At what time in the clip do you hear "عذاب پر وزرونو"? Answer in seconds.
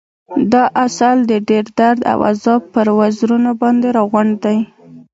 2.29-3.51